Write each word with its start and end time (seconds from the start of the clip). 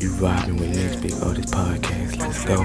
You 0.00 0.08
vibing 0.12 0.58
with 0.58 0.74
Next 0.74 1.02
Big 1.02 1.12
Otis 1.22 1.50
podcast. 1.50 2.18
Let's 2.18 2.42
go. 2.46 2.62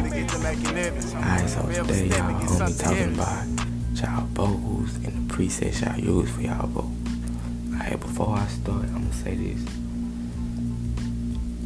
Alright, 1.18 1.50
so 1.50 1.62
today 1.84 2.08
y'all 2.08 2.32
only 2.32 2.74
talking 2.74 3.14
about 3.14 3.46
y'all 3.94 4.26
vocals 4.28 4.96
and 5.04 5.30
the 5.30 5.34
presets 5.34 5.82
y'all 5.82 6.00
use 6.00 6.32
for 6.32 6.42
y'all 6.44 6.66
vocals. 6.68 6.94
Alright, 7.74 8.00
before 8.00 8.38
I 8.38 8.48
start, 8.48 8.86
I'm 8.86 8.94
gonna 8.94 9.12
say 9.12 9.36
this. 9.36 9.62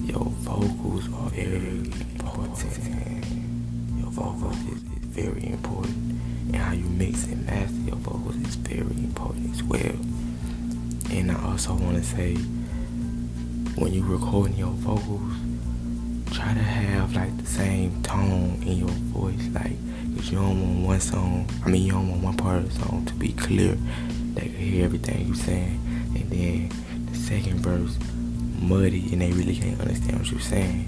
Your 0.09 0.25
vocals 0.41 1.05
are 1.13 1.29
very 1.29 1.77
important. 1.77 2.57
Your 3.99 4.09
vocals 4.09 4.57
is, 4.69 4.81
is 4.81 5.05
very 5.05 5.45
important. 5.51 5.95
And 6.47 6.55
how 6.55 6.73
you 6.73 6.85
mix 6.85 7.25
and 7.25 7.45
master 7.45 7.79
your 7.81 7.97
vocals 7.97 8.37
is 8.37 8.55
very 8.55 8.97
important 9.03 9.51
as 9.51 9.61
well. 9.61 9.99
And 11.11 11.31
I 11.31 11.51
also 11.51 11.75
wanna 11.75 12.01
say 12.01 12.37
when 13.75 13.93
you 13.93 14.03
recording 14.03 14.57
your 14.57 14.71
vocals, 14.71 15.31
try 16.39 16.53
to 16.53 16.59
have 16.61 17.13
like 17.13 17.35
the 17.37 17.45
same 17.45 18.01
tone 18.01 18.63
in 18.65 18.77
your 18.79 18.95
voice, 19.11 19.47
like, 19.53 19.75
cause 20.15 20.31
you 20.31 20.37
don't 20.37 20.61
want 20.61 20.87
one 20.87 20.99
song, 21.01 21.49
I 21.65 21.69
mean, 21.69 21.83
you 21.83 21.91
don't 21.91 22.09
want 22.09 22.23
one 22.23 22.37
part 22.37 22.57
of 22.59 22.73
the 22.73 22.79
song 22.85 23.05
to 23.07 23.13
be 23.15 23.33
clear, 23.33 23.77
they 24.35 24.43
can 24.43 24.55
hear 24.55 24.85
everything 24.85 25.27
you're 25.27 25.35
saying, 25.35 25.79
and 26.15 26.29
then 26.29 26.69
the 27.11 27.17
second 27.17 27.59
verse 27.59 27.97
muddy 28.61 29.11
and 29.11 29.21
they 29.21 29.31
really 29.31 29.55
can't 29.55 29.79
understand 29.81 30.19
what 30.19 30.31
you're 30.31 30.39
saying. 30.39 30.85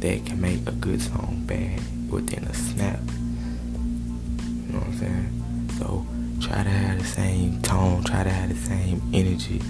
That 0.00 0.26
can 0.26 0.40
make 0.40 0.60
a 0.66 0.72
good 0.72 1.00
song 1.00 1.42
bad 1.46 1.80
within 2.10 2.44
a 2.44 2.54
snap. 2.54 3.00
You 3.06 4.72
know 4.72 4.78
what 4.78 4.88
I'm 4.88 4.98
saying? 4.98 5.70
So 5.78 6.06
try 6.40 6.62
to 6.62 6.68
have 6.68 6.98
the 6.98 7.04
same 7.04 7.62
tone, 7.62 8.04
try 8.04 8.22
to 8.22 8.30
have 8.30 8.48
the 8.48 8.56
same 8.56 9.02
energy. 9.12 9.60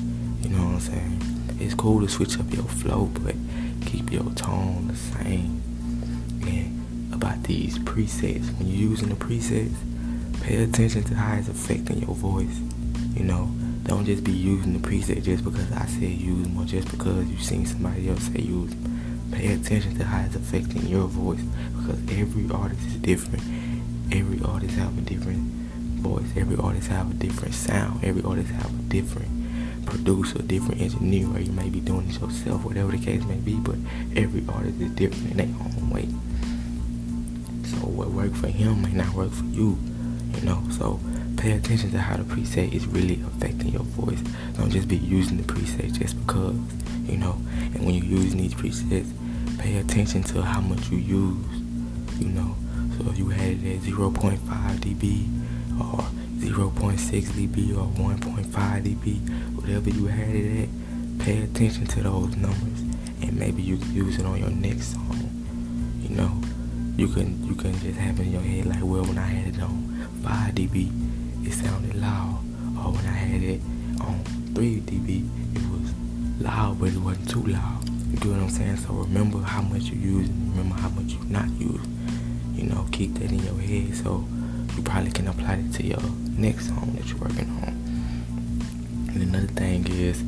You 0.42 0.50
know 0.50 0.64
what 0.64 0.74
I'm 0.74 0.80
saying? 0.80 1.20
It's 1.60 1.74
cool 1.74 2.00
to 2.00 2.08
switch 2.08 2.38
up 2.38 2.52
your 2.52 2.64
flow, 2.64 3.06
but 3.22 3.36
your 4.14 4.32
tone 4.34 4.86
the 4.86 4.96
same. 4.96 5.60
And 6.46 7.12
about 7.12 7.42
these 7.42 7.78
presets, 7.80 8.56
when 8.56 8.68
you're 8.68 8.90
using 8.90 9.08
the 9.08 9.16
presets, 9.16 9.74
pay 10.40 10.62
attention 10.62 11.02
to 11.04 11.14
how 11.14 11.36
it's 11.36 11.48
affecting 11.48 11.98
your 11.98 12.14
voice. 12.14 12.60
You 13.16 13.24
know, 13.24 13.50
don't 13.82 14.04
just 14.04 14.22
be 14.22 14.32
using 14.32 14.72
the 14.72 14.78
preset 14.78 15.24
just 15.24 15.42
because 15.42 15.70
I 15.72 15.86
said 15.86 16.02
use 16.02 16.46
them 16.46 16.56
or 16.56 16.64
just 16.64 16.88
because 16.90 17.26
you've 17.28 17.42
seen 17.42 17.66
somebody 17.66 18.08
else 18.08 18.22
say 18.22 18.40
use 18.40 18.70
them. 18.70 19.30
Pay 19.32 19.54
attention 19.54 19.98
to 19.98 20.04
how 20.04 20.24
it's 20.24 20.36
affecting 20.36 20.86
your 20.86 21.08
voice 21.08 21.42
because 21.76 21.98
every 22.16 22.48
artist 22.54 22.86
is 22.86 22.94
different. 22.96 23.42
Every 24.12 24.40
artist 24.44 24.76
have 24.76 24.96
a 24.96 25.00
different 25.00 25.40
voice. 26.00 26.30
Every 26.36 26.56
artist 26.56 26.86
have 26.88 27.10
a 27.10 27.14
different 27.14 27.54
sound. 27.54 28.04
Every 28.04 28.22
artist 28.22 28.50
have 28.50 28.70
a 28.70 28.82
different 28.84 29.33
producer, 29.84 30.40
different 30.42 30.80
engineer, 30.80 31.28
or 31.28 31.40
you 31.40 31.52
may 31.52 31.68
be 31.68 31.80
doing 31.80 32.08
it 32.08 32.20
yourself, 32.20 32.64
whatever 32.64 32.92
the 32.92 32.98
case 32.98 33.24
may 33.24 33.36
be, 33.36 33.54
but 33.54 33.76
every 34.16 34.44
artist 34.48 34.80
is 34.80 34.90
different 34.92 35.30
in 35.30 35.36
their 35.36 35.46
own 35.46 35.90
way. 35.90 36.08
So 37.68 37.86
what 37.86 38.10
worked 38.10 38.36
for 38.36 38.48
him 38.48 38.82
may 38.82 38.92
not 38.92 39.12
work 39.14 39.32
for 39.32 39.44
you, 39.46 39.78
you 40.34 40.40
know. 40.42 40.62
So 40.70 41.00
pay 41.36 41.52
attention 41.52 41.90
to 41.92 41.98
how 41.98 42.16
the 42.16 42.24
preset 42.24 42.72
is 42.72 42.86
really 42.86 43.22
affecting 43.22 43.68
your 43.68 43.82
voice. 43.82 44.20
Don't 44.56 44.70
just 44.70 44.88
be 44.88 44.96
using 44.96 45.36
the 45.36 45.42
preset 45.44 45.98
just 45.98 46.18
because, 46.26 46.56
you 47.06 47.16
know. 47.16 47.36
And 47.74 47.84
when 47.84 47.94
you're 47.94 48.20
using 48.20 48.38
these 48.38 48.54
presets, 48.54 49.10
pay 49.58 49.76
attention 49.78 50.22
to 50.24 50.42
how 50.42 50.60
much 50.60 50.88
you 50.90 50.98
use, 50.98 51.60
you 52.18 52.28
know. 52.28 52.56
So 52.96 53.10
if 53.10 53.18
you 53.18 53.28
had 53.28 53.64
it 53.64 53.76
at 53.76 53.82
0.5 53.82 54.38
dB 54.38 55.28
or 55.80 56.04
0.6 56.52 56.98
dB 56.98 57.76
or 57.76 57.86
1.5 57.98 58.46
dB, 58.82 59.54
whatever 59.54 59.90
you 59.90 60.06
had 60.06 60.34
it 60.34 60.62
at, 60.64 60.68
pay 61.24 61.42
attention 61.42 61.86
to 61.86 62.02
those 62.02 62.36
numbers 62.36 62.80
and 63.22 63.38
maybe 63.38 63.62
you 63.62 63.76
can 63.76 63.94
use 63.94 64.18
it 64.18 64.26
on 64.26 64.38
your 64.38 64.50
next 64.50 64.92
song. 64.94 65.30
You 66.02 66.16
know, 66.16 66.42
you 66.96 67.08
can 67.08 67.44
you 67.46 67.54
can 67.54 67.72
just 67.80 67.98
have 67.98 68.20
it 68.20 68.26
in 68.26 68.32
your 68.32 68.42
head 68.42 68.66
like, 68.66 68.82
well, 68.82 69.04
when 69.04 69.18
I 69.18 69.26
had 69.26 69.54
it 69.54 69.62
on 69.62 70.08
5 70.22 70.54
dB, 70.54 71.46
it 71.46 71.52
sounded 71.52 71.94
loud, 71.94 72.38
or 72.78 72.92
when 72.92 73.04
I 73.06 73.16
had 73.16 73.42
it 73.42 73.60
on 74.00 74.22
3 74.54 74.80
dB, 74.80 75.28
it 75.56 75.62
was 75.70 75.94
loud, 76.40 76.78
but 76.78 76.90
it 76.90 76.98
wasn't 76.98 77.30
too 77.30 77.42
loud. 77.42 77.88
You 78.10 78.18
get 78.18 78.26
what 78.26 78.40
I'm 78.40 78.50
saying? 78.50 78.76
So 78.76 78.92
remember 78.92 79.40
how 79.40 79.62
much 79.62 79.84
you 79.84 79.96
use, 79.96 80.28
remember 80.28 80.76
how 80.76 80.90
much 80.90 81.12
you 81.12 81.24
not 81.24 81.48
use. 81.58 81.80
You 82.54 82.64
know, 82.64 82.86
keep 82.92 83.14
that 83.14 83.32
in 83.32 83.40
your 83.40 83.58
head 83.58 83.96
so 83.96 84.24
you 84.76 84.82
probably 84.82 85.10
can 85.10 85.28
apply 85.28 85.54
it 85.54 85.72
to 85.74 85.84
your 85.84 86.02
next 86.36 86.68
song 86.68 86.94
that 86.96 87.06
you're 87.08 87.18
working 87.18 87.48
on. 87.62 87.74
And 89.14 89.22
another 89.22 89.46
thing 89.46 89.86
is, 89.86 90.22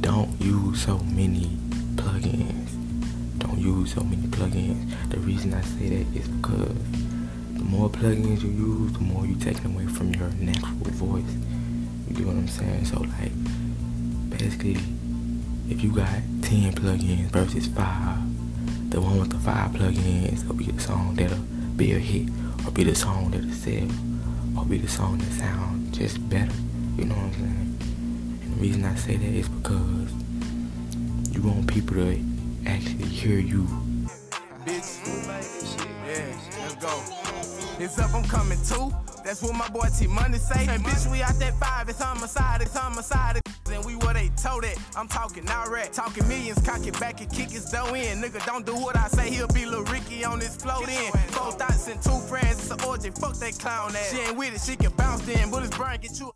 don't 0.00 0.40
use 0.40 0.82
so 0.82 0.98
many 0.98 1.56
plugins. 1.94 2.70
Don't 3.38 3.58
use 3.58 3.94
so 3.94 4.02
many 4.02 4.26
plugins. 4.28 5.10
The 5.10 5.18
reason 5.18 5.54
I 5.54 5.60
say 5.60 5.88
that 5.90 6.16
is 6.16 6.28
because 6.28 6.76
the 7.54 7.64
more 7.64 7.88
plugins 7.88 8.42
you 8.42 8.50
use, 8.50 8.92
the 8.92 9.00
more 9.00 9.24
you 9.26 9.36
take 9.36 9.64
away 9.64 9.86
from 9.86 10.12
your 10.14 10.28
natural 10.30 10.90
voice. 10.92 11.36
You 12.08 12.16
get 12.16 12.26
what 12.26 12.36
I'm 12.36 12.48
saying? 12.48 12.84
So 12.86 13.00
like, 13.00 13.32
basically, 14.30 14.76
if 15.70 15.82
you 15.82 15.92
got 15.92 16.08
10 16.42 16.74
plugins 16.74 17.30
versus 17.30 17.66
5, 17.68 18.90
the 18.90 19.00
one 19.00 19.18
with 19.20 19.30
the 19.30 19.38
5 19.38 19.70
plugins 19.70 20.46
will 20.46 20.54
be 20.54 20.66
the 20.66 20.80
song 20.80 21.14
that'll 21.14 21.33
be 21.76 21.92
a 21.92 21.98
hit, 21.98 22.28
or 22.66 22.70
be 22.70 22.84
the 22.84 22.94
song 22.94 23.30
that'll 23.30 23.50
sell, 23.50 23.88
or 24.58 24.64
be 24.64 24.78
the 24.78 24.88
song 24.88 25.18
that 25.18 25.32
sounds 25.32 25.96
just 25.96 26.28
better. 26.28 26.52
You 26.96 27.06
know 27.06 27.14
what 27.14 27.24
I'm 27.24 27.32
saying? 27.32 27.78
And 28.42 28.54
the 28.54 28.60
reason 28.60 28.84
I 28.84 28.94
say 28.94 29.16
that 29.16 29.24
is 29.24 29.48
because 29.48 30.12
you 31.34 31.42
want 31.42 31.66
people 31.66 31.96
to 31.96 32.20
actually 32.66 33.08
hear 33.08 33.38
you. 33.38 33.66
Bitch, 34.64 35.00
yeah, 36.06 36.36
let's 36.60 36.74
go. 36.76 37.02
It's 37.82 37.98
up, 37.98 38.14
I'm 38.14 38.24
coming 38.24 38.58
too. 38.64 38.94
That's 39.24 39.42
what 39.42 39.54
my 39.54 39.68
boy 39.70 39.88
T 39.98 40.06
Money 40.06 40.38
say. 40.38 40.66
And 40.68 40.84
bitch, 40.84 41.10
we 41.10 41.22
out 41.22 41.38
that 41.40 41.58
five, 41.58 41.88
it's 41.88 42.00
homicide, 42.00 42.62
it's 42.62 42.76
homicide. 42.76 43.40
And 43.72 43.84
we 43.84 43.93
told 44.30 44.64
it. 44.64 44.78
I'm 44.96 45.08
talking 45.08 45.44
now 45.44 45.68
rat, 45.68 45.92
talking 45.92 46.26
millions, 46.28 46.60
cock 46.62 46.86
it 46.86 46.98
back 47.00 47.20
and 47.20 47.30
kick 47.30 47.50
his 47.50 47.66
dough 47.66 47.94
in. 47.94 48.22
Nigga, 48.22 48.44
don't 48.46 48.66
do 48.66 48.74
what 48.74 48.96
I 48.96 49.08
say, 49.08 49.30
he'll 49.30 49.48
be 49.48 49.66
Lil 49.66 49.84
Ricky 49.84 50.24
on 50.24 50.40
his 50.40 50.56
float 50.56 50.88
in. 50.88 51.12
Four 51.32 51.52
thoughts 51.52 51.88
and 51.88 52.00
two 52.02 52.18
friends, 52.28 52.58
it's 52.58 52.70
an 52.70 52.80
orgy, 52.86 53.10
fuck 53.10 53.34
that 53.36 53.58
clown 53.58 53.90
ass. 53.90 54.10
She 54.12 54.18
ain't 54.20 54.36
with 54.36 54.54
it, 54.54 54.60
she 54.60 54.76
can 54.76 54.92
bounce 54.92 55.22
then, 55.26 55.50
bullets 55.50 55.76
burn, 55.76 55.98
get 56.00 56.18
you. 56.18 56.32